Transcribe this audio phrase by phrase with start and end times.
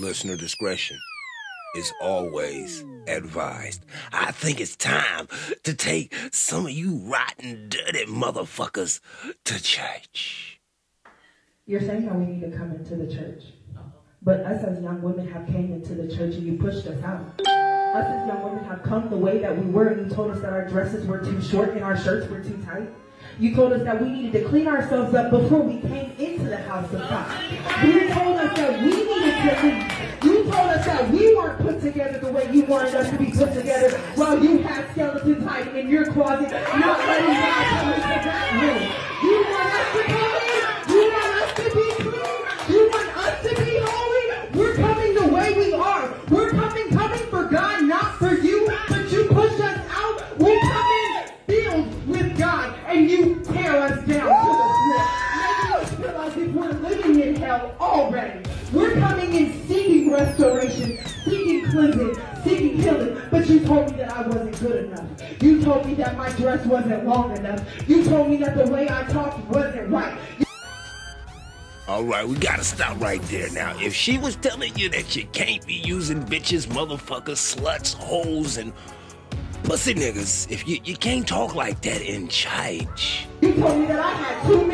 [0.00, 0.96] Listener discretion
[1.74, 3.84] is always advised.
[4.12, 5.26] I think it's time
[5.64, 9.00] to take some of you rotten, dirty motherfuckers
[9.44, 10.60] to church.
[11.66, 13.42] You're saying that we need to come into the church.
[14.22, 17.40] But us as young women have came into the church and you pushed us out.
[17.40, 20.40] Us as young women have come the way that we were and you told us
[20.42, 22.88] that our dresses were too short and our shirts were too tight.
[23.40, 26.56] You told us that we needed to clean ourselves up before we came into the
[26.56, 27.52] house of God.
[27.84, 29.07] You told us that we
[29.38, 33.30] You told us that we weren't put together the way you wanted us to be
[33.30, 38.08] put together while you had skeletons hiding in your closet, not letting God come into
[38.26, 38.82] that room.
[39.22, 40.62] You want us to come in.
[40.90, 42.42] You want us to be clean.
[42.68, 44.58] You want us to be holy.
[44.58, 46.12] We're coming the way we are.
[46.30, 48.68] We're coming, coming for God, not for you.
[48.88, 50.38] But you push us out.
[50.38, 55.06] We come in filled with God, and you tear us down to the floor.
[55.38, 58.47] Making us as if we're living in hell already.
[60.10, 63.22] We're coming in seeking restoration, seeking cleansing, seeking healing.
[63.30, 65.42] But you told me that I wasn't good enough.
[65.42, 67.88] You told me that my dress wasn't long enough.
[67.88, 70.18] You told me that the way I talked wasn't right.
[71.86, 73.74] All right, we gotta stop right there now.
[73.78, 78.74] If she was telling you that you can't be using bitches, motherfuckers, sluts, hoes, and
[79.62, 83.26] pussy niggas, if you, you can't talk like that in church.
[83.40, 84.67] You told me that I had kids.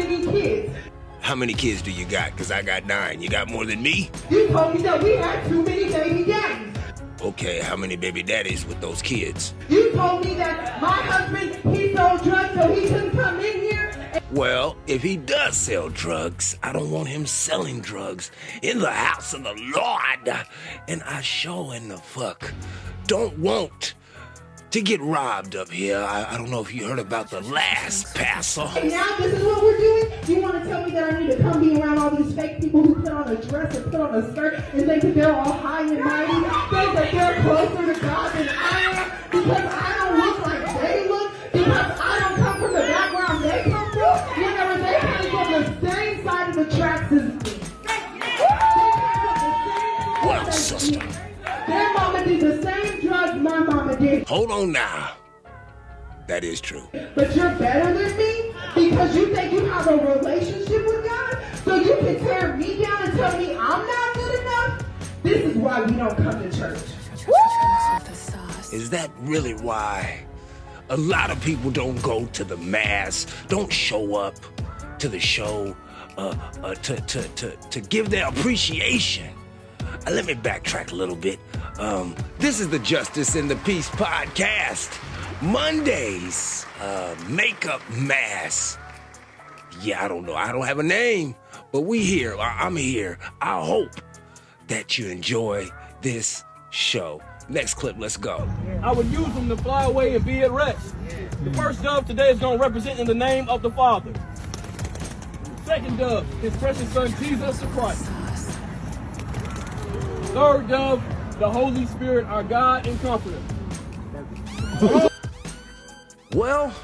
[1.25, 2.37] How many kids do you got?
[2.37, 3.23] Cause I got nine.
[3.23, 4.11] You got more than me?
[4.29, 6.77] You told me that we had too many baby daddies.
[7.23, 9.55] Okay, how many baby daddies with those kids?
[9.71, 14.21] You told me that my husband, he sold drugs so he couldn't come in here.
[14.33, 18.31] Well, if he does sell drugs, I don't want him selling drugs
[18.61, 20.45] in the house of the Lord.
[20.89, 22.53] And I sure in the fuck
[23.07, 23.95] don't want
[24.75, 25.99] to get robbed up here.
[25.99, 28.67] I, I don't know if you heard about the last passer.
[28.77, 30.13] And now this is what we're doing?
[30.27, 32.59] You want to tell me that I need to come be around all these fake
[32.59, 35.33] people who put on a dress and put on a skirt and think that they're
[35.33, 36.33] all high and mighty?
[36.33, 39.13] Think that they're closer to God than I am?
[39.31, 41.33] Because I don't look like they look?
[41.53, 42.24] Because I
[54.55, 55.17] on now.
[56.27, 56.89] That is true.
[56.93, 61.75] But you're better than me because you think you have a relationship with God, so
[61.75, 64.87] you can tear me down and tell me I'm not good enough.
[65.23, 66.79] This is why we don't come to church.
[68.73, 70.25] Is that really why
[70.89, 74.35] a lot of people don't go to the mass, don't show up
[74.99, 75.77] to the show
[76.17, 79.31] uh, uh, to, to, to, to give their appreciation?
[79.81, 81.39] Uh, let me backtrack a little bit.
[81.79, 84.97] Um, this is the Justice and the Peace podcast.
[85.43, 88.79] Mondays, uh, makeup mass.
[89.83, 90.35] Yeah, I don't know.
[90.35, 91.35] I don't have a name,
[91.73, 92.37] but we here.
[92.39, 93.19] I'm here.
[93.41, 93.91] I hope
[94.69, 95.69] that you enjoy
[96.01, 97.21] this show.
[97.49, 98.49] Next clip, let's go.
[98.83, 100.95] I would use them to fly away and be at rest.
[101.43, 104.13] The first dove today is going to represent in the name of the Father.
[104.13, 108.05] The second dove, his precious son Jesus Christ.
[110.33, 111.03] Third dove,
[111.39, 113.41] the Holy Spirit, our God and Comforter.
[116.35, 116.75] Well,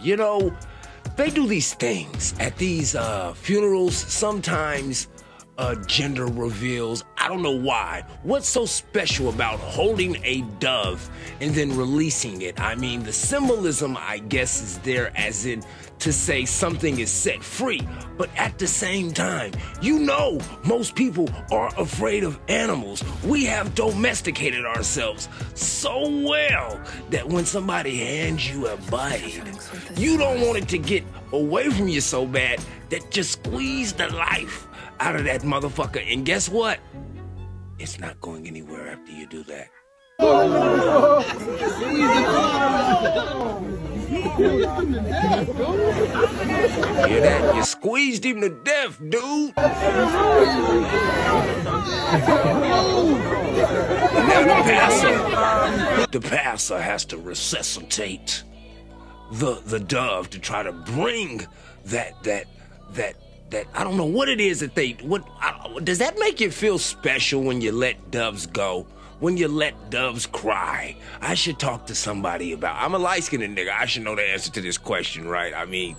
[0.00, 0.54] you know,
[1.16, 3.96] they do these things at these uh, funerals.
[3.96, 5.08] Sometimes
[5.56, 7.04] uh, gender reveals.
[7.28, 8.04] I don't know why.
[8.22, 11.10] What's so special about holding a dove
[11.42, 12.58] and then releasing it?
[12.58, 15.62] I mean, the symbolism, I guess, is there as in
[15.98, 17.86] to say something is set free.
[18.16, 19.52] But at the same time,
[19.82, 23.04] you know, most people are afraid of animals.
[23.22, 29.38] We have domesticated ourselves so well that when somebody hands you a bite,
[29.98, 32.58] you don't want it to get away from you so bad
[32.88, 34.66] that just squeeze the life
[35.00, 36.02] out of that motherfucker.
[36.10, 36.78] And guess what?
[37.78, 39.68] It's not going anywhere after you do that.
[47.08, 47.54] Hear that?
[47.54, 49.56] You squeezed him to death, dude.
[49.56, 49.62] Now
[54.42, 58.42] the passer, the passer has to resuscitate
[59.30, 61.46] the the dove to try to bring
[61.84, 62.46] that that
[62.92, 63.14] that
[63.50, 66.50] that I don't know what it is that they what I, does that make you
[66.50, 68.86] feel special when you let doves go?
[69.20, 72.76] When you let doves cry, I should talk to somebody about.
[72.76, 73.76] I'm a light skinned nigga.
[73.76, 75.52] I should know the answer to this question, right?
[75.52, 75.96] I mean,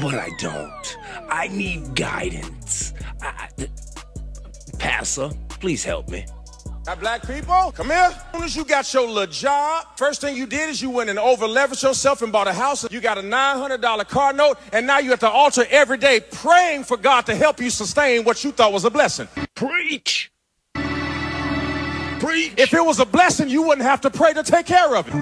[0.00, 0.96] but I don't.
[1.28, 2.94] I need guidance.
[3.22, 3.68] I, I,
[4.78, 5.30] passer,
[5.60, 6.26] please help me.
[6.86, 7.96] Now, black people, come here.
[7.96, 11.08] As soon as you got your little job, first thing you did is you went
[11.08, 12.86] and overleveraged yourself and bought a house.
[12.90, 16.84] You got a $900 car note, and now you're at the altar every day praying
[16.84, 19.28] for God to help you sustain what you thought was a blessing.
[19.54, 20.30] Preach.
[20.74, 22.52] Preach.
[22.58, 25.14] If it was a blessing, you wouldn't have to pray to take care of it.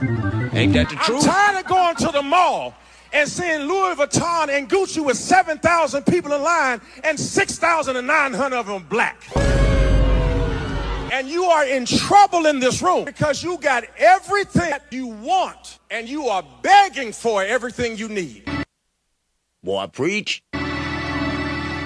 [0.55, 1.23] Ain't that the truth?
[1.23, 2.75] I'm tired of going to the mall
[3.13, 8.85] and seeing Louis Vuitton and Gucci with 7,000 people in line and 6,900 of them
[8.89, 9.23] black.
[11.13, 15.79] And you are in trouble in this room because you got everything that you want
[15.91, 18.51] and you are begging for everything you need.
[19.63, 20.43] Boy, preach.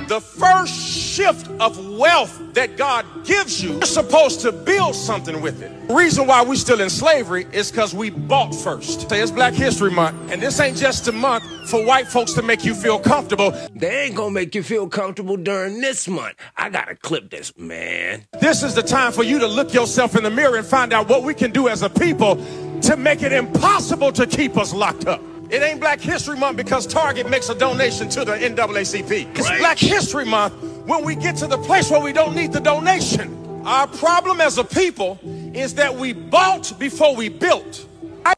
[0.08, 5.62] The first shift of wealth that God gives you, you're supposed to build something with
[5.62, 5.88] it.
[5.88, 9.10] The reason why we're still in slavery is because we bought first.
[9.10, 12.42] Say it's Black History Month, and this ain't just a month for white folks to
[12.42, 13.50] make you feel comfortable.
[13.74, 16.36] They ain't gonna make you feel comfortable during this month.
[16.56, 18.26] I gotta clip this, man.
[18.40, 21.08] This is the time for you to look yourself in the mirror and find out
[21.08, 22.36] what we can do as a people
[22.82, 25.20] to make it impossible to keep us locked up.
[25.48, 29.30] It ain't Black History Month because Target makes a donation to the NAACP.
[29.38, 29.58] It's Right.
[29.58, 30.54] Black History Month
[30.86, 33.62] when we get to the place where we don't need the donation.
[33.64, 35.18] Our problem as a people
[35.54, 37.86] is that we bought before we built.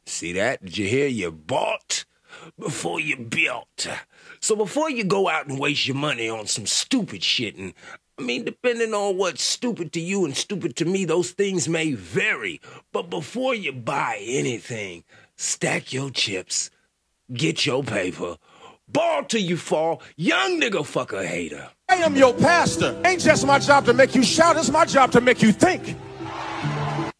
[0.05, 0.63] See that?
[0.63, 1.07] Did you hear?
[1.07, 2.05] You bought
[2.59, 3.87] before you built.
[4.39, 7.73] So before you go out and waste your money on some stupid shit, and
[8.19, 11.93] I mean, depending on what's stupid to you and stupid to me, those things may
[11.93, 12.61] vary.
[12.91, 15.03] But before you buy anything,
[15.37, 16.69] stack your chips,
[17.33, 18.37] get your paper,
[18.87, 21.69] ball till you fall, young nigga fucker hater.
[21.89, 22.99] I am your pastor.
[23.05, 25.95] Ain't just my job to make you shout, it's my job to make you think.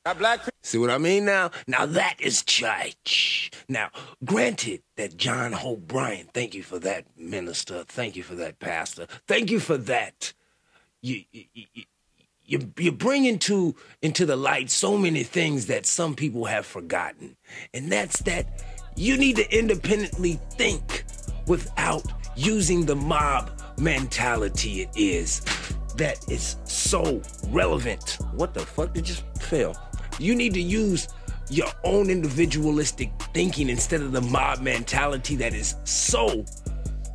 [0.06, 0.39] Now, black.
[0.63, 1.51] See what I mean now?
[1.67, 3.51] Now that is church.
[3.67, 3.89] Now,
[4.25, 7.83] granted that John Hope Bryant, thank you for that, minister.
[7.83, 9.07] Thank you for that, pastor.
[9.27, 10.33] Thank you for that.
[11.01, 11.83] You, you, you,
[12.45, 17.38] you, you bring into, into the light so many things that some people have forgotten.
[17.73, 18.47] And that's that
[18.99, 21.05] you need to independently think
[21.47, 22.03] without
[22.35, 23.49] using the mob
[23.79, 25.39] mentality it is
[25.95, 28.17] that is so relevant.
[28.33, 29.73] What the fuck did just fail?
[30.19, 31.07] You need to use
[31.49, 36.43] your own individualistic thinking instead of the mob mentality that is so,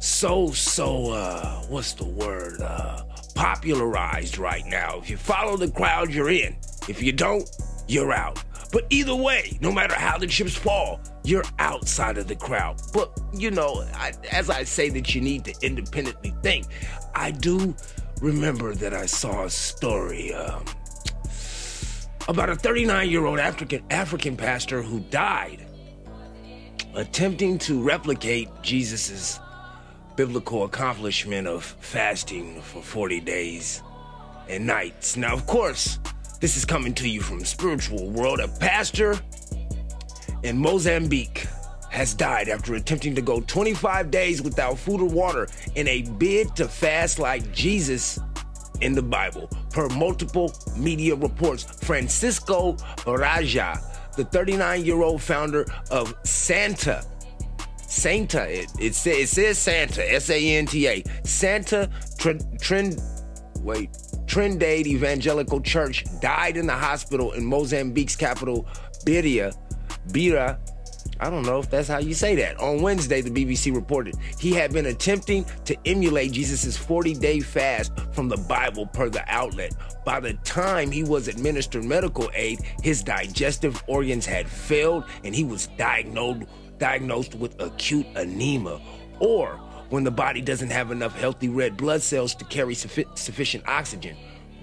[0.00, 2.62] so, so, uh, what's the word?
[2.62, 3.02] Uh,
[3.34, 5.00] popularized right now.
[5.00, 6.56] If you follow the crowd, you're in.
[6.88, 7.48] If you don't,
[7.88, 8.42] you're out.
[8.72, 12.80] But either way, no matter how the chips fall, you're outside of the crowd.
[12.92, 16.66] But, you know, I, as I say that you need to independently think,
[17.14, 17.74] I do
[18.20, 20.64] remember that I saw a story um,
[22.28, 25.66] about a 39 year old African, African pastor who died
[26.94, 29.40] attempting to replicate Jesus's
[30.16, 33.82] biblical accomplishment of fasting for 40 days
[34.48, 35.16] and nights.
[35.16, 35.98] Now, of course,
[36.40, 38.38] this is coming to you from spiritual world.
[38.38, 39.18] A pastor
[40.44, 41.46] in Mozambique
[41.90, 46.54] has died after attempting to go 25 days without food or water in a bid
[46.56, 48.18] to fast like Jesus
[48.80, 51.62] in the Bible, per multiple media reports.
[51.62, 52.76] Francisco
[53.06, 53.80] Raja,
[54.16, 57.04] the 39 year old founder of Santa,
[57.78, 61.88] Santa, it, it, say, it says Santa, S A N T A, Santa
[62.18, 63.00] Trend, Trend,
[63.60, 63.92] wait,
[64.26, 68.66] Trindade Evangelical Church, died in the hospital in Mozambique's capital,
[69.04, 69.52] Beira,
[70.12, 70.58] Beira,
[71.20, 72.58] I don't know if that's how you say that.
[72.58, 77.92] On Wednesday, the BBC reported he had been attempting to emulate Jesus' 40 day fast
[78.12, 79.72] from the Bible per the outlet.
[80.04, 85.44] By the time he was administered medical aid, his digestive organs had failed and he
[85.44, 86.42] was diagnosed,
[86.78, 88.80] diagnosed with acute anemia,
[89.20, 93.66] or when the body doesn't have enough healthy red blood cells to carry suffi- sufficient
[93.68, 94.16] oxygen.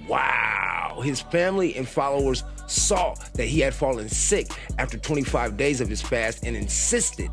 [0.07, 0.60] Wow.
[0.99, 6.01] His family and followers saw that he had fallen sick after 25 days of his
[6.01, 7.29] fast and insisted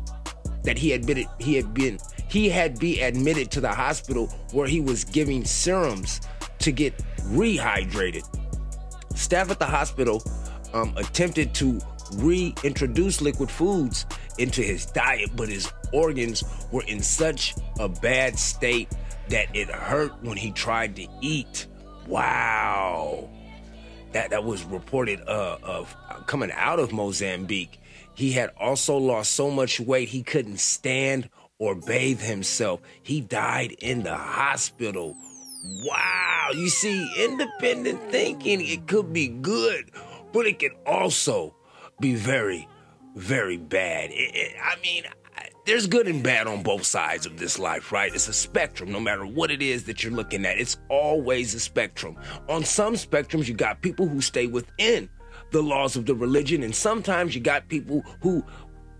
[0.63, 4.67] that he had been he had been he had be admitted to the hospital where
[4.67, 6.21] he was giving serums
[6.59, 6.95] to get
[7.31, 8.23] rehydrated.
[9.15, 10.23] Staff at the hospital
[10.73, 11.79] um, attempted to
[12.15, 14.05] reintroduce liquid foods
[14.37, 18.89] into his diet, but his organs were in such a bad state
[19.29, 21.67] that it hurt when he tried to eat.
[22.07, 23.29] Wow.
[24.13, 27.79] That that was reported uh, of coming out of Mozambique.
[28.15, 32.81] He had also lost so much weight he couldn't stand or bathe himself.
[33.03, 35.15] He died in the hospital.
[35.85, 36.49] Wow.
[36.53, 39.91] You see, independent thinking, it could be good,
[40.33, 41.55] but it can also
[41.99, 42.67] be very,
[43.15, 44.11] very bad.
[44.11, 45.03] It- it- I mean,
[45.65, 48.13] there's good and bad on both sides of this life, right?
[48.13, 50.57] It's a spectrum, no matter what it is that you're looking at.
[50.57, 52.17] It's always a spectrum.
[52.47, 55.09] On some spectrums, you got people who stay within
[55.51, 58.43] the laws of the religion, and sometimes you got people who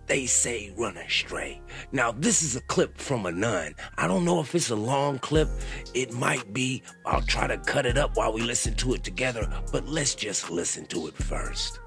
[0.08, 1.62] they say run astray.
[1.92, 3.76] Now, this is a clip from a nun.
[3.98, 5.48] I don't know if it's a long clip.
[5.94, 6.82] It might be.
[7.06, 10.50] I'll try to cut it up while we listen to it together, but let's just
[10.50, 11.80] listen to it first.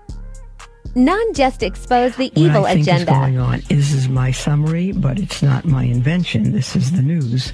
[0.94, 3.12] Nun just expose the what evil I think agenda.
[3.12, 3.60] is going on.
[3.68, 6.52] This is my summary, but it's not my invention.
[6.52, 7.52] This is the news.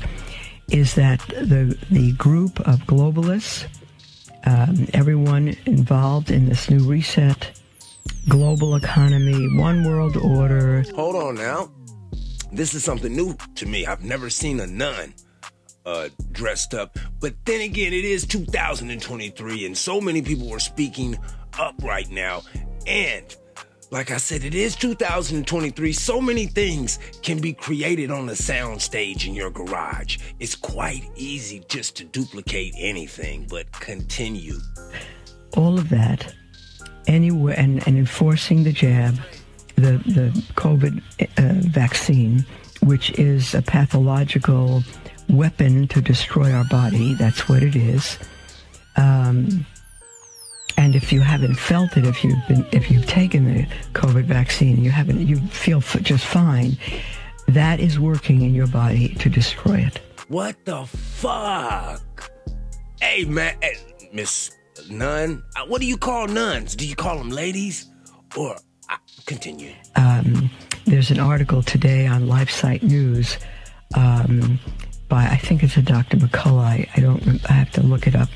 [0.70, 3.66] Is that the the group of globalists,
[4.44, 7.58] um, everyone involved in this new reset,
[8.28, 11.70] global economy, one world order, Hold on now.
[12.52, 13.86] This is something new to me.
[13.86, 15.14] I've never seen a nun
[15.86, 16.98] uh, dressed up.
[17.20, 21.18] But then again, it is 2023, and so many people are speaking
[21.58, 22.42] up right now.
[22.88, 23.36] And
[23.90, 25.92] like I said, it is 2023.
[25.92, 30.18] So many things can be created on a soundstage in your garage.
[30.40, 34.58] It's quite easy just to duplicate anything, but continue.
[35.56, 36.34] all of that,
[37.06, 39.18] anywhere, and, and enforcing the jab,
[39.76, 41.02] the the COVID
[41.38, 42.44] uh, vaccine,
[42.82, 44.82] which is a pathological
[45.30, 47.14] weapon to destroy our body.
[47.14, 48.18] That's what it is.
[48.96, 49.66] Um,
[50.88, 54.82] and if you haven't felt it, if you've been, if you've taken the COVID vaccine,
[54.82, 56.78] you haven't, you feel f- just fine.
[57.46, 60.00] That is working in your body to destroy it.
[60.28, 62.30] What the fuck?
[63.02, 63.74] Hey, man, hey,
[64.14, 64.50] Miss
[64.88, 66.74] Nun, uh, what do you call nuns?
[66.74, 67.84] Do you call them ladies?
[68.34, 68.56] Or,
[68.88, 69.74] uh, continue.
[69.96, 70.48] um,
[70.86, 73.36] there's an article today on LifeSite News
[73.94, 74.58] um,
[75.10, 76.16] by I think it's a Dr.
[76.16, 76.88] McCullough.
[76.96, 77.50] I don't.
[77.50, 78.30] I have to look it up.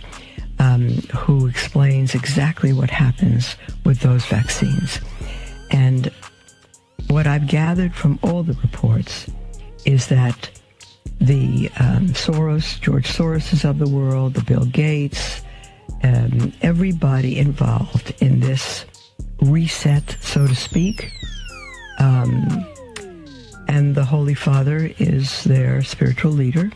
[0.62, 5.00] Um, who explains exactly what happens with those vaccines?
[5.72, 6.12] And
[7.08, 9.28] what I've gathered from all the reports
[9.84, 10.50] is that
[11.20, 15.42] the um, Soros, George Soroses of the world, the Bill Gates,
[16.04, 18.84] um, everybody involved in this
[19.40, 21.10] reset, so to speak,
[21.98, 22.64] um,
[23.66, 26.70] and the Holy Father is their spiritual leader.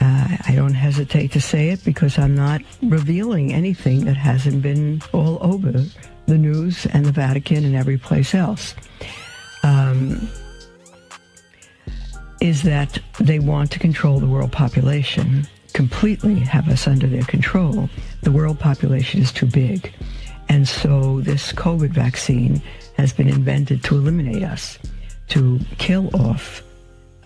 [0.00, 5.00] Uh, I don't hesitate to say it because I'm not revealing anything that hasn't been
[5.12, 5.84] all over
[6.26, 8.74] the news and the Vatican and every place else.
[9.62, 10.28] Um,
[12.40, 17.88] is that they want to control the world population, completely have us under their control.
[18.22, 19.92] The world population is too big.
[20.48, 22.62] And so this COVID vaccine
[22.96, 24.78] has been invented to eliminate us,
[25.28, 26.62] to kill off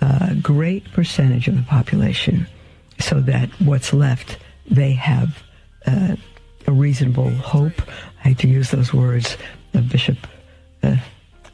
[0.01, 2.47] a great percentage of the population
[3.01, 4.39] so that what's left,
[4.71, 5.43] they have
[5.87, 6.17] uh,
[6.67, 7.83] a reasonable hope.
[8.21, 9.37] I hate to use those words,
[9.75, 10.19] uh, Bishop
[10.83, 10.97] uh,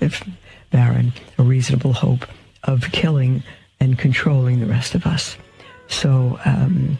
[0.01, 0.23] if
[0.71, 2.27] Baron, a reasonable hope
[2.65, 3.43] of killing
[3.81, 5.37] and controlling the rest of us.
[5.89, 6.99] So um,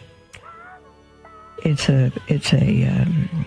[1.63, 3.45] it's a it's a um,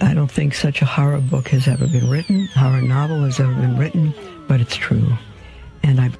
[0.00, 3.54] I don't think such a horror book has ever been written, horror novel has ever
[3.54, 4.14] been written,
[4.48, 5.12] but it's true,
[5.82, 6.10] and I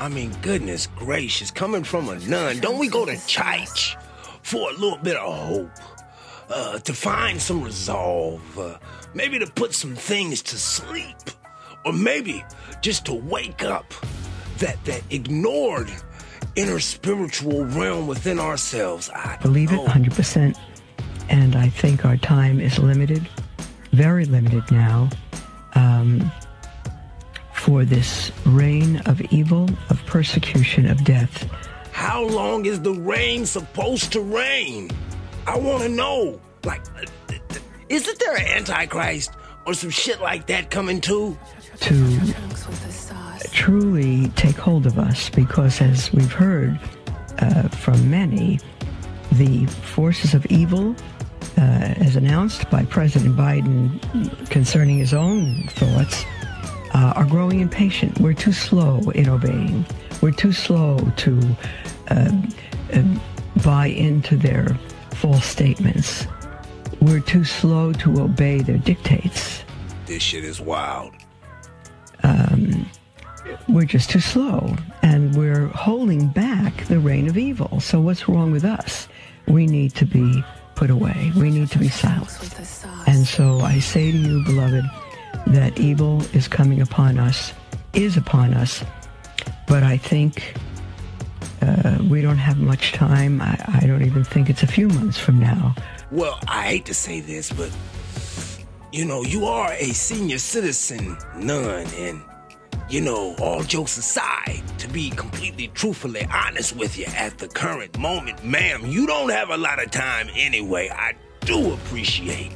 [0.00, 3.98] I mean, goodness gracious, coming from a nun, don't we go to church
[4.42, 5.70] for a little bit of hope?
[6.48, 8.78] Uh, to find some resolve, uh,
[9.14, 11.16] maybe to put some things to sleep,
[11.84, 12.42] or maybe
[12.80, 13.92] just to wake up
[14.58, 15.88] that that ignored
[16.56, 19.10] inner spiritual realm within ourselves.
[19.10, 19.84] I believe it know.
[19.84, 20.58] 100%.
[21.28, 23.28] And I think our time is limited,
[23.92, 25.10] very limited now,
[25.74, 26.32] um,
[27.60, 31.46] for this reign of evil, of persecution, of death.
[31.92, 34.90] How long is the rain supposed to rain?
[35.46, 36.40] I want to know.
[36.64, 36.80] Like,
[37.90, 39.32] isn't there an antichrist
[39.66, 41.36] or some shit like that coming too?
[41.80, 42.34] to
[43.52, 46.78] truly take hold of us because, as we've heard
[47.38, 48.58] uh, from many,
[49.32, 50.94] the forces of evil,
[51.58, 56.24] uh, as announced by President Biden concerning his own thoughts,
[56.92, 58.18] uh, are growing impatient.
[58.20, 59.86] We're too slow in obeying.
[60.20, 61.56] We're too slow to
[62.10, 62.32] uh,
[62.92, 63.02] uh,
[63.64, 64.76] buy into their
[65.14, 66.26] false statements.
[67.00, 69.64] We're too slow to obey their dictates.
[70.06, 71.14] This shit is wild.
[73.68, 77.80] we're just too slow and we're holding back the reign of evil.
[77.80, 79.08] So what's wrong with us?
[79.46, 80.44] We need to be
[80.74, 81.32] put away.
[81.36, 82.58] We need to be silenced.
[83.06, 84.84] And so I say to you, beloved,
[85.48, 87.52] that evil is coming upon us,
[87.92, 88.84] is upon us,
[89.66, 90.54] but I think
[91.62, 93.40] uh, we don't have much time.
[93.40, 95.74] I, I don't even think it's a few months from now.
[96.10, 97.70] Well, I hate to say this, but
[98.92, 102.22] you know, you are a senior citizen nun, and
[102.88, 107.96] you know, all jokes aside, to be completely truthfully honest with you at the current
[107.98, 110.88] moment, ma'am, you don't have a lot of time anyway.
[110.88, 112.52] I do appreciate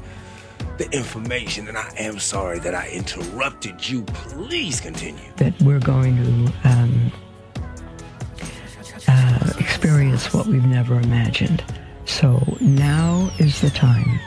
[0.79, 4.03] the information, and I am sorry that I interrupted you.
[4.03, 5.33] Please continue.
[5.37, 7.13] That we're going to um,
[9.07, 11.65] uh, experience what we've never imagined.
[12.07, 14.19] So now is the time.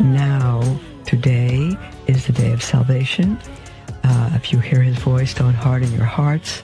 [0.00, 0.62] Now,
[1.04, 1.76] today
[2.06, 3.38] is the day of salvation.
[4.04, 6.60] Uh, if you hear his voice, don't harden your hearts.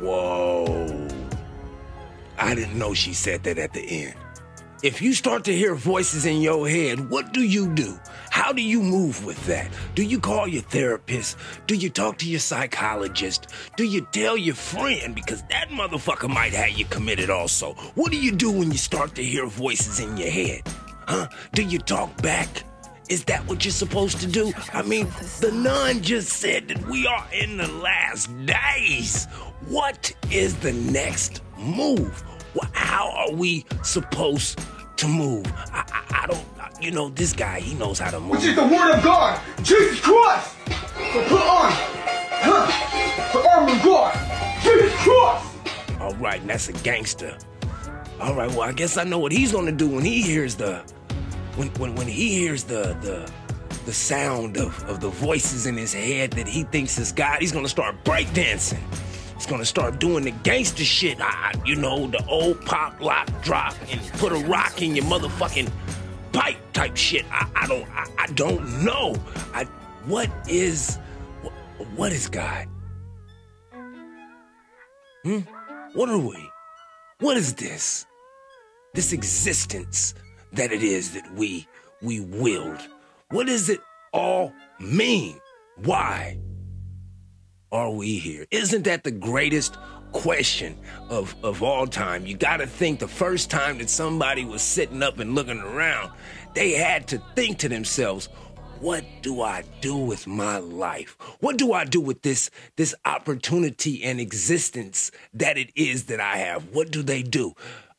[0.00, 1.08] Whoa.
[2.38, 4.14] I didn't know she said that at the end.
[4.82, 7.98] If you start to hear voices in your head, what do you do?
[8.30, 9.70] How do you move with that?
[9.94, 11.38] Do you call your therapist?
[11.66, 13.46] Do you talk to your psychologist?
[13.78, 15.14] Do you tell your friend?
[15.14, 17.72] Because that motherfucker might have you committed also.
[17.94, 20.60] What do you do when you start to hear voices in your head?
[21.08, 21.28] Huh?
[21.54, 22.62] Do you talk back?
[23.08, 24.52] Is that what you're supposed to do?
[24.74, 25.06] I mean,
[25.40, 29.24] the nun just said that we are in the last days.
[29.68, 32.22] What is the next move?
[32.72, 34.60] How are we supposed
[34.96, 35.46] to move?
[35.72, 36.44] I, I, I don't,
[36.80, 38.32] you know, this guy, he knows how to move.
[38.32, 40.54] Which is the word of God, Jesus Christ.
[41.12, 46.00] So put on, huh, the armor of God, Jesus Christ.
[46.00, 47.36] All right, and that's a gangster.
[48.20, 50.78] All right, well, I guess I know what he's gonna do when he hears the,
[51.56, 53.30] when when when he hears the the
[53.84, 57.40] the sound of, of the voices in his head that he thinks is God.
[57.40, 58.82] He's gonna start breakdancing.
[59.36, 61.18] He's gonna start doing the gangster shit.
[61.20, 65.70] I, you know, the old pop lock drop and put a rock in your motherfucking
[66.32, 67.24] pipe type shit.
[67.30, 69.14] I, I don't I, I don't know.
[69.52, 69.64] I
[70.06, 70.96] what is
[71.42, 71.52] what,
[71.96, 72.66] what is God?
[75.22, 75.40] Hmm?
[75.92, 76.50] What are we?
[77.20, 78.06] What is this?
[78.94, 80.14] This existence
[80.52, 81.68] that it is that we
[82.00, 82.80] we willed.
[83.30, 83.80] What does it
[84.12, 85.40] all mean?
[85.76, 86.38] Why
[87.76, 88.46] are we here?
[88.50, 89.76] Isn't that the greatest
[90.12, 90.78] question
[91.10, 92.24] of, of all time?
[92.24, 96.10] You gotta think the first time that somebody was sitting up and looking around,
[96.54, 98.30] they had to think to themselves,
[98.80, 101.16] what do I do with my life?
[101.40, 106.38] What do I do with this this opportunity and existence that it is that I
[106.38, 106.74] have?
[106.74, 107.54] What do they do?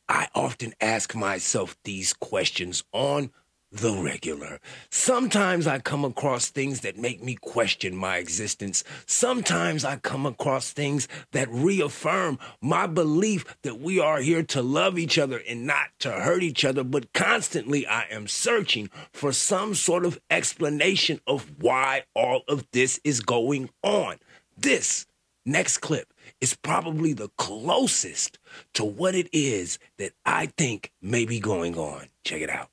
[0.08, 3.30] I often ask myself these questions on
[3.70, 4.60] the regular.
[4.90, 8.82] Sometimes I come across things that make me question my existence.
[9.06, 14.98] Sometimes I come across things that reaffirm my belief that we are here to love
[14.98, 16.82] each other and not to hurt each other.
[16.82, 23.00] But constantly I am searching for some sort of explanation of why all of this
[23.04, 24.16] is going on.
[24.56, 25.06] This
[25.44, 28.38] next clip is probably the closest
[28.74, 32.08] to what it is that I think may be going on.
[32.24, 32.70] Check it out.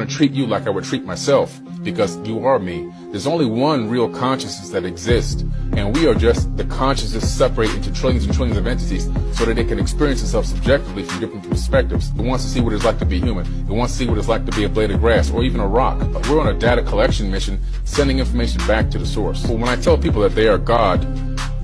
[0.00, 2.92] I treat you like I would treat myself because you are me.
[3.10, 5.42] There's only one real consciousness that exists,
[5.76, 9.04] and we are just the consciousness separated into trillions and trillions of entities
[9.38, 12.10] so that it can experience itself subjectively from different perspectives.
[12.10, 13.46] It wants to see what it's like to be human.
[13.46, 15.60] It wants to see what it's like to be a blade of grass or even
[15.60, 16.00] a rock.
[16.28, 19.46] We're on a data collection mission, sending information back to the source.
[19.46, 21.00] When I tell people that they are God,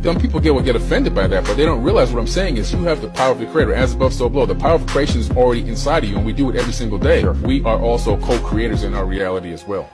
[0.03, 2.73] some people get get offended by that, but they don't realize what I'm saying is
[2.73, 4.47] you have the power of the creator, as above, so below.
[4.47, 6.99] The power of creation is already inside of you, and we do it every single
[6.99, 7.25] day.
[7.25, 9.91] We are also co-creators in our reality as well.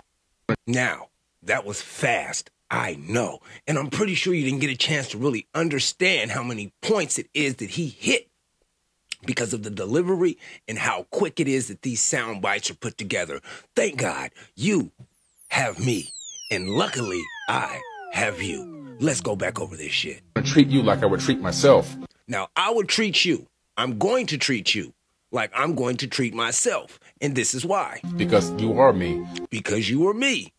[0.66, 1.09] Now,
[1.42, 2.51] that was fast.
[2.71, 3.40] I know.
[3.66, 7.19] And I'm pretty sure you didn't get a chance to really understand how many points
[7.19, 8.29] it is that he hit
[9.25, 12.99] because of the delivery and how quick it is that these sound bites are put
[12.99, 13.40] together.
[13.75, 14.90] Thank God you
[15.49, 16.11] have me.
[16.51, 17.81] And luckily, I
[18.12, 18.86] have you.
[18.99, 20.23] Let's go back over this shit.
[20.37, 21.95] I treat you like I would treat myself.
[22.27, 23.47] Now, I would treat you.
[23.77, 24.95] I'm going to treat you
[25.31, 26.99] like I'm going to treat myself.
[27.21, 28.01] And this is why.
[28.17, 29.27] Because you are me.
[29.51, 30.53] Because you are me.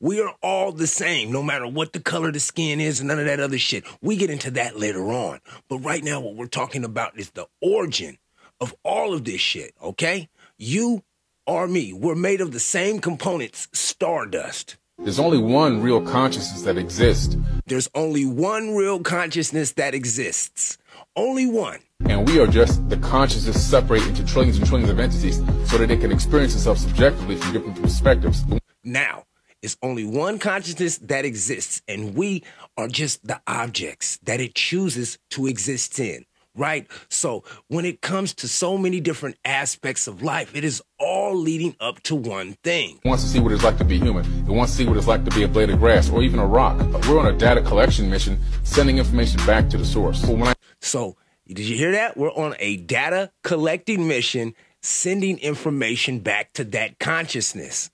[0.00, 3.08] We are all the same, no matter what the color of the skin is and
[3.08, 3.84] none of that other shit.
[4.02, 5.40] We get into that later on.
[5.68, 8.18] But right now, what we're talking about is the origin
[8.60, 10.28] of all of this shit, okay?
[10.58, 11.04] You
[11.46, 11.92] are me.
[11.92, 14.76] We're made of the same components, stardust.
[14.98, 17.36] There's only one real consciousness that exists.
[17.66, 20.78] There's only one real consciousness that exists.
[21.16, 21.80] Only one.
[22.06, 25.90] And we are just the consciousness separated into trillions and trillions of entities so that
[25.90, 28.44] it can experience itself subjectively from different perspectives.
[28.84, 29.24] Now,
[29.62, 32.42] it's only one consciousness that exists, and we
[32.76, 36.86] are just the objects that it chooses to exist in right?
[37.08, 41.74] So when it comes to so many different aspects of life, it is all leading
[41.80, 43.00] up to one thing.
[43.04, 44.24] It wants to see what it's like to be human.
[44.48, 46.38] It wants to see what it's like to be a blade of grass or even
[46.40, 46.78] a rock.
[47.08, 50.20] We're on a data collection mission, sending information back to the source.
[50.22, 52.16] So, I- so did you hear that?
[52.16, 57.90] We're on a data collecting mission, sending information back to that consciousness.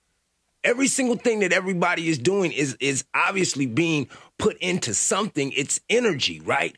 [0.63, 5.51] Every single thing that everybody is doing is is obviously being put into something.
[5.55, 6.75] It's energy, right?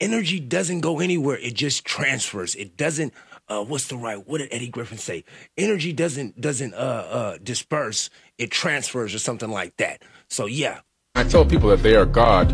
[0.00, 1.36] Energy doesn't go anywhere.
[1.36, 2.54] It just transfers.
[2.54, 3.12] It doesn't
[3.48, 4.26] uh, what's the right?
[4.28, 5.24] What did Eddie Griffin say?
[5.56, 10.02] Energy doesn't doesn't uh, uh, disperse; it transfers or something like that.
[10.28, 10.80] So yeah.
[11.14, 12.50] I tell people that they are God.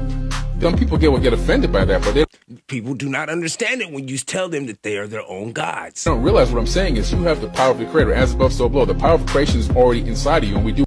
[0.61, 2.25] Some people get get offended by that, but they
[2.69, 6.05] people do not understand it when you tell them that they are their own gods.
[6.05, 8.33] They don't realize what I'm saying is you have the power of the Creator, as
[8.33, 8.85] above, so below.
[8.85, 10.84] The power of creation is already inside of you, and we do.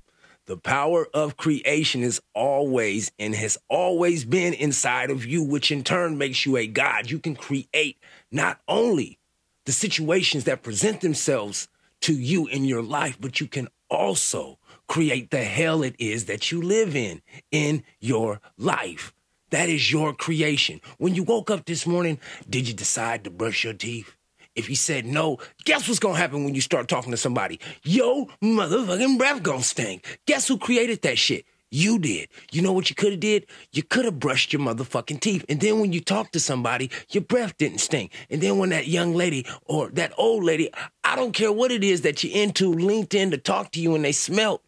[0.48, 5.84] The power of creation is always and has always been inside of you, which in
[5.84, 7.12] turn makes you a God.
[7.12, 7.98] You can create
[8.32, 9.20] not only
[9.66, 11.68] the situations that present themselves
[12.00, 14.58] to you in your life, but you can also
[14.88, 19.14] create the hell it is that you live in in your life.
[19.50, 20.80] That is your creation.
[20.98, 24.17] When you woke up this morning, did you decide to brush your teeth?
[24.58, 27.60] If you said no, guess what's gonna happen when you start talking to somebody?
[27.84, 30.20] Yo, motherfucking breath gonna stink.
[30.26, 31.46] Guess who created that shit?
[31.70, 32.30] You did.
[32.52, 33.46] You know what you could have did?
[33.72, 35.46] You could have brushed your motherfucking teeth.
[35.48, 38.12] And then when you talk to somebody, your breath didn't stink.
[38.32, 40.72] And then when that young lady or that old lady,
[41.04, 43.94] I don't care what it is that you're into, linked in to talk to you
[43.94, 44.64] and they smelt,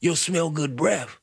[0.00, 1.20] you'll smell good breath.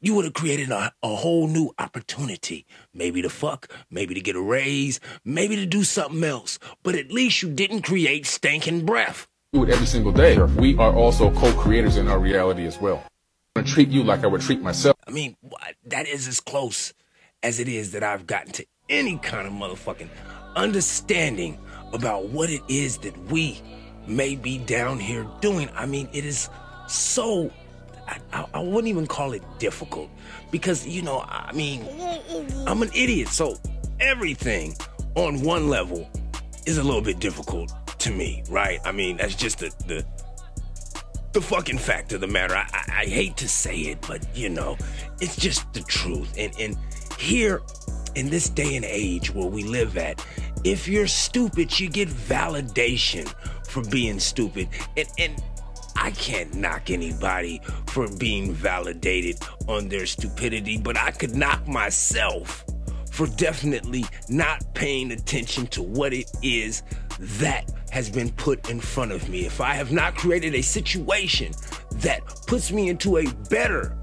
[0.00, 2.66] You would have created a, a whole new opportunity.
[2.94, 6.58] Maybe to fuck, maybe to get a raise, maybe to do something else.
[6.82, 9.28] But at least you didn't create stinking breath.
[9.52, 10.38] Do it every single day.
[10.38, 13.04] We are also co-creators in our reality as well
[13.56, 14.96] I'm going to treat you like I would treat myself.
[15.08, 15.36] I mean,
[15.84, 16.94] that is as close
[17.42, 20.08] as it is that I've gotten to any kind of motherfucking
[20.54, 21.58] understanding
[21.92, 23.60] about what it is that we
[24.06, 25.68] may be down here doing.
[25.74, 26.48] I mean, it is
[26.86, 27.50] so.
[28.32, 30.10] I, I, wouldn't even call it difficult
[30.50, 31.86] because, you know, I mean,
[32.66, 33.28] I'm an idiot.
[33.28, 33.56] So
[34.00, 34.74] everything
[35.14, 36.08] on one level
[36.66, 38.80] is a little bit difficult to me, right?
[38.84, 40.04] I mean, that's just the, the
[41.32, 42.56] the fucking fact of the matter.
[42.56, 44.76] I, I, I, hate to say it, but you know,
[45.20, 46.32] it's just the truth.
[46.36, 46.76] And and
[47.18, 47.62] here
[48.16, 50.24] in this day and age where we live at,
[50.64, 53.28] if you're stupid, you get validation
[53.66, 54.68] for being stupid.
[54.96, 55.42] And and
[56.00, 59.36] I can't knock anybody for being validated
[59.68, 62.64] on their stupidity, but I could knock myself
[63.10, 66.82] for definitely not paying attention to what it is
[67.18, 71.52] that has been put in front of me, if I have not created a situation
[71.96, 73.94] that puts me into a better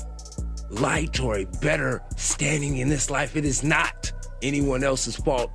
[0.70, 4.12] light or a better standing in this life, it is not
[4.44, 5.50] anyone else's fault.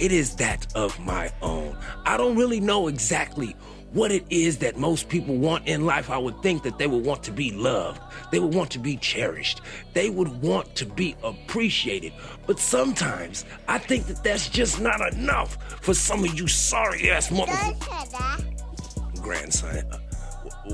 [0.00, 1.76] It is that of my own.
[2.04, 3.54] I don't really know exactly
[3.94, 7.04] what it is that most people want in life, I would think that they would
[7.04, 8.00] want to be loved.
[8.32, 9.60] They would want to be cherished.
[9.94, 12.12] They would want to be appreciated.
[12.46, 17.28] But sometimes I think that that's just not enough for some of you sorry ass
[17.30, 19.22] motherfuckers.
[19.22, 19.84] Grandson.
[19.90, 19.98] Uh,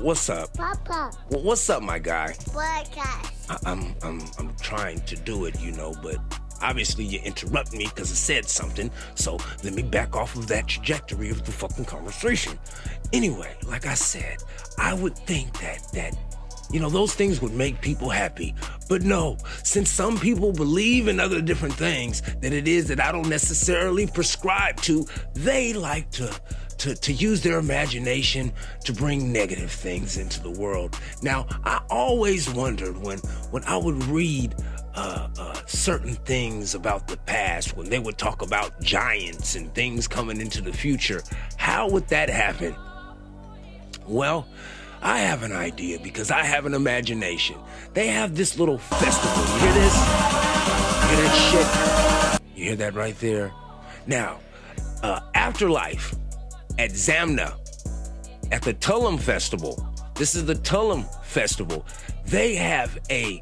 [0.01, 0.53] what's up?
[0.55, 1.11] Papa.
[1.29, 2.33] What's up, my guy?
[2.39, 3.31] Podcast.
[3.49, 6.17] I- I'm, I'm, I'm trying to do it, you know, but
[6.61, 10.67] Obviously, you interrupt me because I said something, so let me back off of that
[10.67, 12.57] trajectory of the fucking conversation.
[13.13, 14.37] Anyway, like I said,
[14.77, 16.15] I would think that that
[16.71, 18.55] you know, those things would make people happy.
[18.87, 23.11] But no, since some people believe in other different things that it is that I
[23.11, 26.33] don't necessarily prescribe to, they like to
[26.81, 28.51] to, to use their imagination
[28.85, 30.97] to bring negative things into the world.
[31.21, 33.19] Now, I always wondered when
[33.51, 34.55] when I would read
[34.95, 40.07] uh, uh, certain things about the past, when they would talk about giants and things
[40.07, 41.21] coming into the future,
[41.57, 42.75] how would that happen?
[44.05, 44.47] Well,
[45.01, 47.57] I have an idea because I have an imagination.
[47.93, 49.43] They have this little festival.
[49.55, 49.95] You hear this?
[49.95, 52.57] You hear that shit?
[52.57, 53.51] You hear that right there?
[54.05, 54.39] Now,
[55.01, 56.13] uh, Afterlife
[56.77, 57.55] at Zamna,
[58.51, 61.85] at the Tulum Festival, this is the Tulum Festival,
[62.25, 63.41] they have a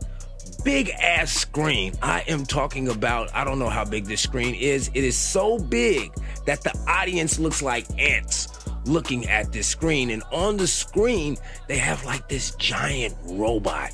[0.63, 1.93] big ass screen.
[2.01, 4.89] I am talking about, I don't know how big this screen is.
[4.93, 6.13] It is so big
[6.45, 8.47] that the audience looks like ants
[8.85, 10.09] looking at this screen.
[10.09, 13.91] And on the screen, they have like this giant robot.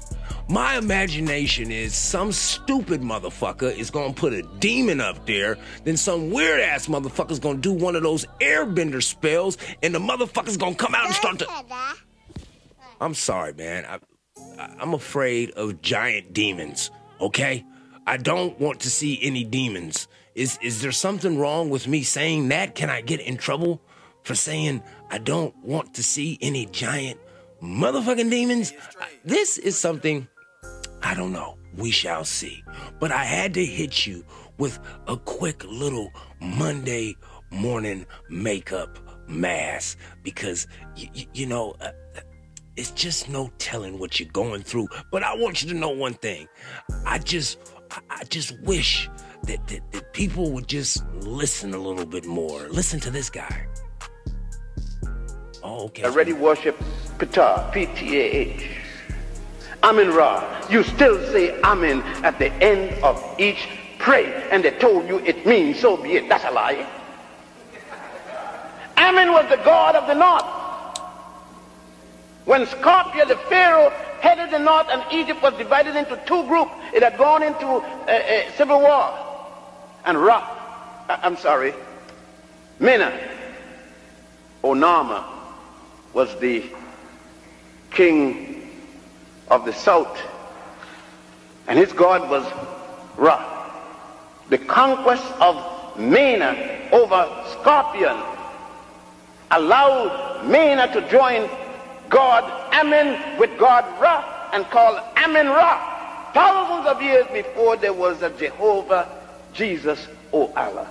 [0.48, 6.30] My imagination is some stupid motherfucker is gonna put a demon up there, then some
[6.30, 10.94] weird ass motherfucker's gonna do one of those airbender spells, and the motherfucker's gonna come
[10.94, 11.48] out and start to.
[13.02, 13.86] I'm sorry, man.
[13.86, 14.00] I,
[14.58, 16.92] I'm afraid of giant demons,
[17.22, 17.66] okay?
[18.08, 20.08] I don't want to see any demons.
[20.36, 22.76] Is is there something wrong with me saying that?
[22.76, 23.82] Can I get in trouble
[24.24, 27.20] for saying I don't want to see any giant
[27.62, 28.74] motherfucking demons?
[29.24, 30.28] This is something
[31.02, 31.58] I don't know.
[31.78, 32.64] We shall see.
[33.00, 34.26] But I had to hit you
[34.58, 37.16] with a quick little Monday
[37.52, 41.92] morning makeup mask because y- y- you know uh,
[42.78, 44.88] it's just no telling what you're going through.
[45.12, 46.48] But I want you to know one thing.
[47.06, 47.60] I just
[48.10, 49.10] I just wish
[49.44, 52.68] that, that, that people would just listen a little bit more.
[52.70, 53.68] Listen to this guy.
[55.64, 56.04] Oh, okay.
[56.04, 56.78] I Already worship
[57.18, 58.70] Ptah, P-T-A-H.
[59.84, 60.66] Amen Ra.
[60.70, 63.68] You still say Amen at the end of each
[64.00, 66.28] prayer, and they told you it means so be it.
[66.28, 66.88] That's a lie.
[68.98, 70.55] Amen was the God of the north.
[72.46, 73.90] When Scorpio, the Pharaoh,
[74.22, 78.48] headed the north and Egypt was divided into two groups, it had gone into a,
[78.48, 79.14] a civil war.
[80.06, 80.38] And Ra,
[81.10, 81.74] uh, I'm sorry,
[82.80, 83.12] Mena,
[84.64, 85.24] Onama
[86.14, 86.64] was the
[87.92, 88.70] king
[89.50, 90.20] of the south.
[91.68, 92.46] And his god was
[93.18, 93.44] Ra.
[94.50, 98.18] The conquest of Mena over Scorpion
[99.50, 101.50] allowed Mena to join
[102.10, 106.32] God Amen with God Ra and call Amen Ra.
[106.34, 109.08] Thousands of years before there was a Jehovah
[109.54, 110.88] Jesus O Allah.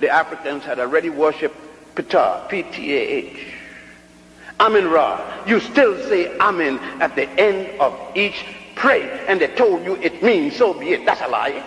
[0.00, 1.56] The Africans had already worshipped
[1.94, 3.46] Ptah, P-T-A-H.
[4.60, 5.44] Amen Ra.
[5.46, 10.22] You still say Amen at the end of each prayer, and they told you it
[10.22, 11.04] means so be it.
[11.04, 11.62] That's a lie.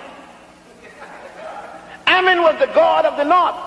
[2.08, 3.67] Amen was the God of the north.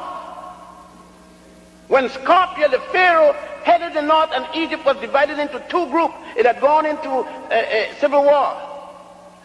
[1.90, 3.32] When Scorpio, the Pharaoh,
[3.64, 7.90] headed the north and Egypt was divided into two groups, it had gone into a,
[7.90, 8.56] a civil war.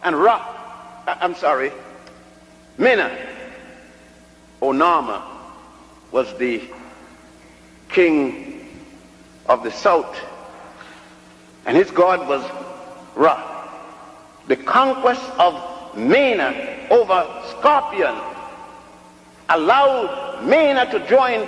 [0.04, 0.46] And Ra,
[1.08, 1.72] uh, I'm sorry,
[2.78, 3.10] Mena,
[4.62, 5.24] Onama
[6.12, 6.62] was the
[7.90, 8.70] king
[9.48, 10.16] of the south.
[11.66, 12.48] And his god was
[13.16, 13.42] Ra.
[14.48, 17.26] The conquest of Mena over
[17.58, 18.16] Scorpion
[19.50, 21.48] allowed Mena to join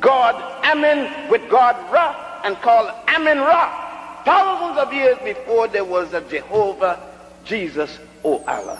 [0.00, 0.34] God
[0.64, 4.22] Amen with God Ra and call Amen Ra.
[4.24, 7.00] Thousands of years before there was a Jehovah
[7.44, 8.78] Jesus or Allah.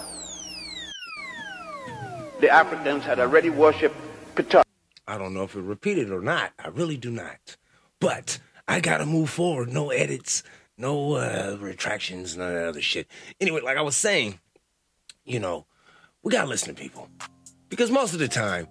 [2.41, 3.97] The Africans had already worshipped
[4.37, 4.63] Ptah.
[5.07, 6.53] I don't know if it repeated or not.
[6.59, 7.57] I really do not.
[7.99, 9.73] But I gotta move forward.
[9.73, 10.43] No edits,
[10.77, 13.09] no uh, retractions, none of that other shit.
[13.41, 14.39] Anyway, like I was saying,
[15.25, 15.67] you know,
[16.23, 17.09] we gotta listen to people.
[17.69, 18.69] Because most of the time,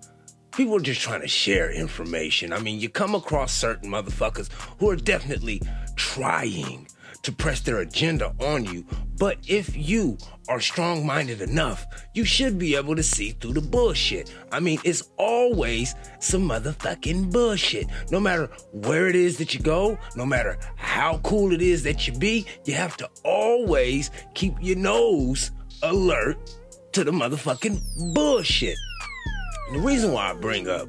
[0.57, 2.51] people are just trying to share information.
[2.51, 5.61] I mean, you come across certain motherfuckers who are definitely
[5.95, 6.87] trying
[7.21, 8.83] to press their agenda on you.
[9.19, 10.17] But if you
[10.49, 14.33] are strong minded enough, you should be able to see through the bullshit.
[14.51, 17.85] I mean, it's always some motherfucking bullshit.
[18.09, 22.07] No matter where it is that you go, no matter how cool it is that
[22.07, 25.51] you be, you have to always keep your nose
[25.83, 26.37] alert
[26.93, 27.79] to the motherfucking
[28.15, 28.77] bullshit.
[29.71, 30.87] The reason why I bring up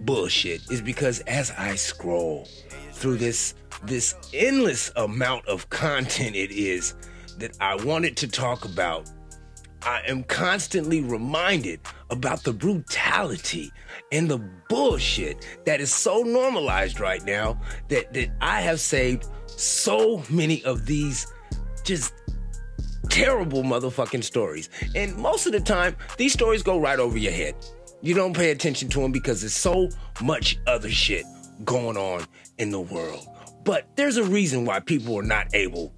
[0.00, 2.46] bullshit is because as I scroll
[2.92, 6.94] through this this endless amount of content it is
[7.38, 9.10] that I wanted to talk about,
[9.82, 13.72] I am constantly reminded about the brutality
[14.12, 14.38] and the
[14.68, 20.84] bullshit that is so normalized right now that, that I have saved so many of
[20.84, 21.32] these
[21.84, 22.12] just
[23.08, 24.68] terrible motherfucking stories.
[24.94, 27.54] And most of the time, these stories go right over your head.
[28.00, 29.88] You don't pay attention to them because there's so
[30.22, 31.24] much other shit
[31.64, 32.24] going on
[32.58, 33.26] in the world.
[33.64, 35.92] But there's a reason why people are not able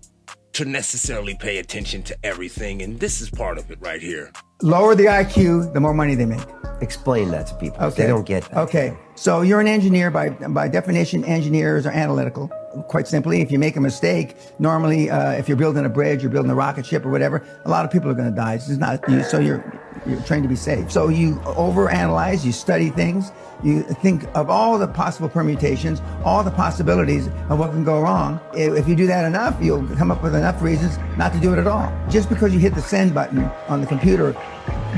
[0.55, 4.33] to necessarily pay attention to everything, and this is part of it right here.
[4.63, 6.41] Lower the IQ, the more money they make.
[6.81, 7.79] Explain that to people.
[7.83, 8.03] Okay.
[8.03, 8.57] They don't get that.
[8.57, 8.97] Okay.
[9.15, 11.25] So you're an engineer by by definition.
[11.25, 12.49] Engineers are analytical.
[12.89, 16.31] Quite simply, if you make a mistake, normally, uh, if you're building a bridge, you're
[16.31, 18.55] building a rocket ship or whatever, a lot of people are going to die.
[18.55, 19.59] It's not you, so you're
[20.07, 20.91] you're trained to be safe.
[20.91, 23.33] So you overanalyze, you study things,
[23.63, 28.41] you think of all the possible permutations, all the possibilities of what can go wrong.
[28.55, 31.59] If you do that enough, you'll come up with enough reasons not to do it
[31.59, 31.93] at all.
[32.09, 34.35] Just because you hit the send button on the computer,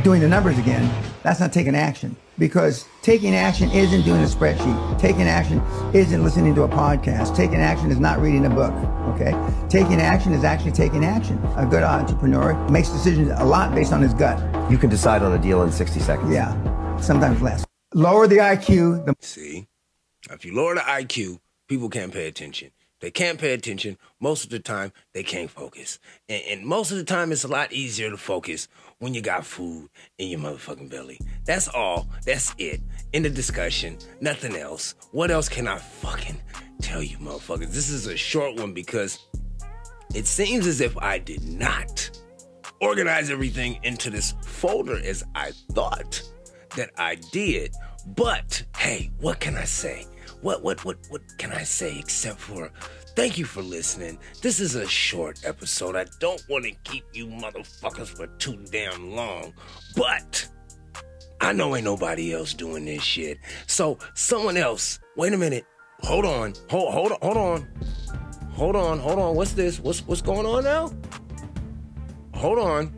[0.03, 0.89] doing the numbers again,
[1.23, 2.17] that's not taking action.
[2.39, 4.99] Because taking action isn't doing a spreadsheet.
[4.99, 5.63] Taking action
[5.93, 7.37] isn't listening to a podcast.
[7.37, 8.73] Taking action is not reading a book.
[9.15, 9.33] Okay?
[9.69, 11.39] Taking action is actually taking action.
[11.57, 14.39] A good entrepreneur makes decisions a lot based on his gut.
[14.71, 16.33] You can decide on a deal in 60 seconds.
[16.33, 17.65] Yeah, sometimes less.
[17.95, 19.05] Lower the IQ.
[19.05, 19.67] The- See?
[20.31, 22.71] If you lower the IQ, people can't pay attention.
[23.01, 23.99] They can't pay attention.
[24.21, 25.99] Most of the time, they can't focus.
[26.29, 28.69] And, and, most of the time, it's a lot easier to focus
[29.01, 31.19] when you got food in your motherfucking belly.
[31.45, 32.09] That's all.
[32.25, 32.81] That's it.
[33.13, 33.99] In the discussion.
[34.21, 34.95] Nothing else.
[35.11, 36.41] What else can I fucking
[36.81, 37.73] tell you, motherfuckers?
[37.73, 39.19] This is a short one because
[40.15, 42.09] it seems as if I did not
[42.83, 46.23] organize everything into this folder as I thought
[46.77, 47.75] that I did.
[48.07, 50.07] But hey, what can I say?
[50.43, 52.71] what what what what can I say except for
[53.17, 54.19] thank you for listening.
[54.43, 55.97] This is a short episode.
[55.97, 59.55] I don't want to keep you motherfuckers for too damn long,
[59.97, 60.47] but
[61.41, 63.39] I know ain't nobody else doing this shit.
[63.67, 64.99] So someone else.
[65.17, 65.65] Wait a minute.
[66.01, 66.55] Hold on.
[66.69, 67.19] Hold hold on.
[67.23, 67.69] Hold on.
[68.53, 68.99] Hold on.
[68.99, 69.37] Hold on.
[69.37, 69.79] What's this?
[69.79, 70.93] What's what's going on now?
[72.43, 72.91] Hold on.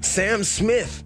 [0.00, 1.02] Sam Smith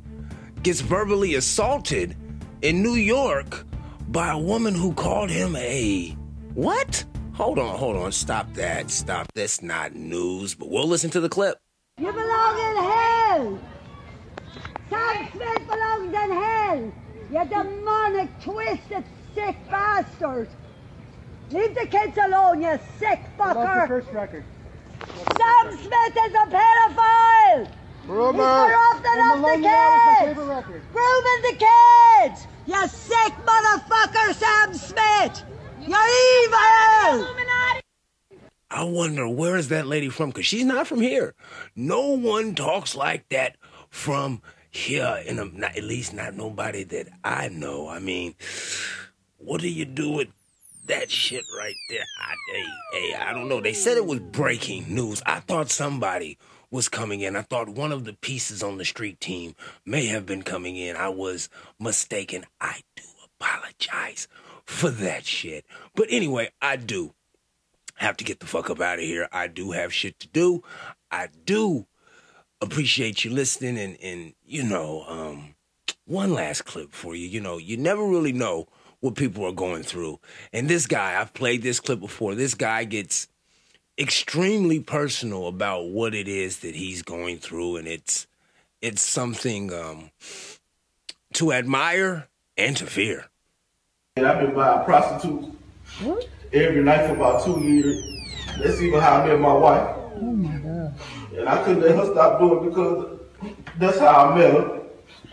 [0.62, 2.14] gets verbally assaulted
[2.60, 3.64] in New York
[4.08, 6.10] by a woman who called him a
[6.52, 7.02] what?
[7.32, 8.12] Hold on, hold on.
[8.12, 8.90] Stop that.
[8.90, 9.32] Stop.
[9.32, 11.56] That's not news, but we'll listen to the clip.
[11.98, 13.58] You belong in hell.
[14.90, 16.92] Sam Smith belongs in hell.
[17.32, 20.50] You demonic, twisted, sick bastard.
[21.50, 23.88] Leave the kids alone, you sick fucker.
[23.88, 24.44] first record?
[25.16, 27.70] Sam Smith is a pedophile.
[28.06, 28.42] Rumor.
[28.42, 30.20] He's corrupting And of the Malone Wall kids.
[30.20, 30.82] favorite.
[30.92, 32.46] Grooming the kids.
[32.66, 35.42] You sick motherfucker, Sam Smith.
[35.80, 37.26] You're evil.
[38.70, 40.30] I wonder where is that lady from?
[40.30, 41.34] Because she's not from here.
[41.74, 43.56] No one talks like that
[43.88, 45.22] from here.
[45.26, 47.88] In a, not, at least not nobody that I know.
[47.88, 48.34] I mean,
[49.38, 50.28] what do you do with
[50.88, 52.04] that shit right there?
[52.20, 53.60] I, hey, hey, I don't know.
[53.60, 55.22] They said it was breaking news.
[55.24, 56.38] I thought somebody
[56.70, 57.36] was coming in.
[57.36, 59.54] I thought one of the pieces on the street team
[59.86, 60.96] may have been coming in.
[60.96, 61.48] I was
[61.78, 62.44] mistaken.
[62.60, 64.28] I do apologize
[64.64, 65.64] for that shit.
[65.94, 67.14] But anyway, I do
[67.96, 69.28] have to get the fuck up out of here.
[69.32, 70.62] I do have shit to do.
[71.10, 71.86] I do
[72.60, 75.54] appreciate you listening and and you know, um
[76.04, 77.26] one last clip for you.
[77.26, 78.66] You know, you never really know
[79.00, 80.18] what people are going through.
[80.52, 82.34] And this guy, I've played this clip before.
[82.34, 83.28] This guy gets
[83.98, 88.28] extremely personal about what it is that he's going through and it's
[88.80, 90.10] it's something um
[91.32, 93.26] to admire and to fear.
[94.16, 95.48] And I've been buying prostitutes
[96.52, 98.00] every night for about two years.
[98.58, 99.96] That's even how I met my wife.
[100.16, 100.94] Oh my God.
[101.36, 103.20] And I couldn't let her stop doing it because
[103.78, 104.77] that's how I met her.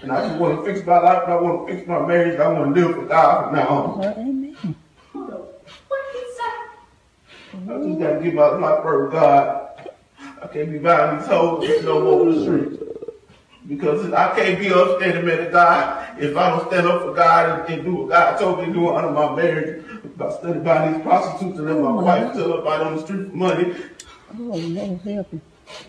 [0.06, 1.24] And I just want to fix my life.
[1.28, 2.40] I want to fix my marriage.
[2.40, 4.04] I want to live for God from now on.
[4.04, 4.76] amen.
[5.14, 7.74] What he said.
[7.74, 9.90] I just got to give my life for God.
[10.44, 12.84] I can't be buying these hoes no more in the streets.
[13.68, 17.62] Because I can't be upstanding man of God if I don't stand up for God
[17.62, 19.84] and, and do what God told me to do under my marriage.
[20.18, 23.02] By studying by these prostitutes and then my oh, wife tell her out on the
[23.02, 23.74] street for money.
[24.38, 25.42] Oh, Lord help me.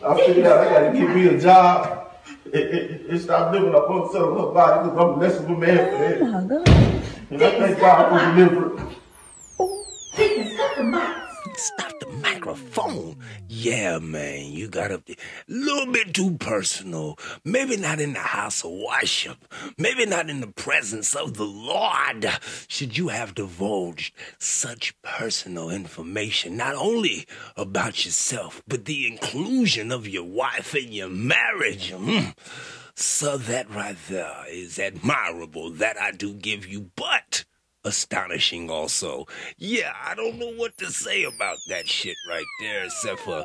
[0.03, 2.06] I figured out I gotta give me a job
[2.53, 5.51] and, and, and stop living up on some of her body because I'm less of
[5.51, 6.21] a man for that.
[6.21, 6.69] Oh my God.
[7.31, 8.97] And I thank God for deliverance.
[11.57, 13.17] Stop the microphone.
[13.49, 14.91] Yeah, man, you got.
[14.91, 15.03] A
[15.49, 17.19] little bit too personal.
[17.45, 19.39] Maybe not in the house of worship.
[19.79, 22.31] Maybe not in the presence of the Lord.
[22.69, 30.07] Should you have divulged such personal information, not only about yourself, but the inclusion of
[30.07, 31.91] your wife in your marriage?
[31.91, 32.35] Mm.
[32.95, 35.71] So that right there is admirable.
[35.71, 37.45] That I do give you, but
[37.87, 39.27] astonishing also.
[39.57, 43.45] Yeah, I don't know what to say about that shit right there, except for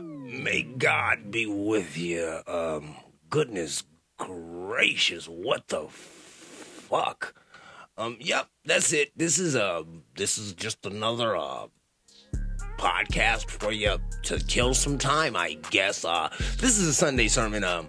[0.00, 2.40] may God be with you.
[2.46, 2.96] Um,
[3.30, 3.82] goodness
[4.18, 7.34] gracious, what the fuck?
[7.96, 9.10] Um, yep, that's it.
[9.16, 9.82] This is uh
[10.16, 11.66] this is just another uh
[12.78, 16.04] podcast for you to kill some time, I guess.
[16.04, 17.64] Uh, this is a Sunday sermon.
[17.64, 17.88] Um,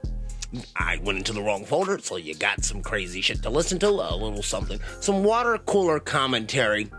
[0.76, 3.90] I went into the wrong folder, so you got some crazy shit to listen to,
[3.90, 6.90] a little something, some water cooler commentary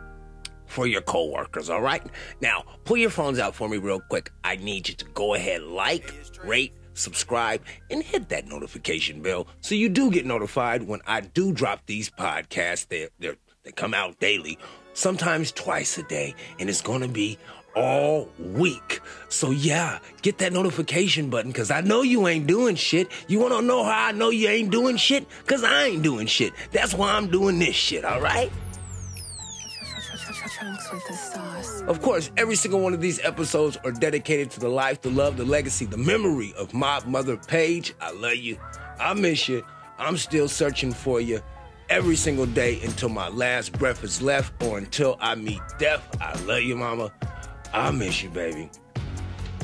[0.67, 2.03] for your coworkers, all right?
[2.41, 4.31] Now, pull your phones out for me real quick.
[4.45, 9.75] I need you to go ahead, like, rate, subscribe, and hit that notification bell so
[9.75, 12.87] you do get notified when I do drop these podcasts.
[12.87, 13.09] They
[13.63, 14.59] they come out daily,
[14.95, 17.37] sometimes twice a day, and it's gonna be
[17.75, 19.01] all week.
[19.29, 23.09] So yeah, get that notification button cuz I know you ain't doing shit.
[23.29, 25.27] You want to know how I know you ain't doing shit?
[25.47, 26.53] Cuz I ain't doing shit.
[26.73, 28.51] That's why I'm doing this shit, all right?
[31.87, 35.37] Of course, every single one of these episodes are dedicated to the life, the love,
[35.37, 37.95] the legacy, the memory of my mother Paige.
[38.01, 38.59] I love you.
[38.99, 39.65] I miss you.
[39.99, 41.41] I'm still searching for you
[41.89, 46.07] every single day until my last breath is left or until I meet death.
[46.21, 47.11] I love you, mama.
[47.73, 48.71] I miss you, baby.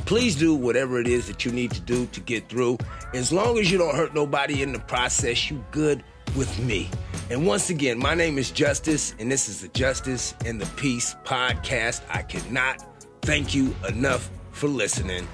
[0.06, 2.78] Please do whatever it is that you need to do to get through.
[3.12, 6.04] As long as you don't hurt nobody in the process, you good
[6.36, 6.88] with me.
[7.28, 11.16] And once again, my name is Justice, and this is the Justice and the Peace
[11.24, 12.02] podcast.
[12.08, 12.84] I cannot
[13.22, 15.26] thank you enough for listening.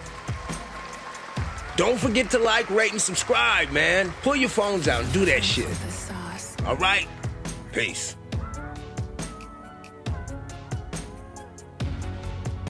[1.76, 4.12] Don't forget to like, rate, and subscribe, man.
[4.22, 5.68] Pull your phones out and do that shit.
[6.66, 7.08] All right?
[7.72, 8.16] Peace.